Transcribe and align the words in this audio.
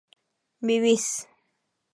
vivís 0.67 1.07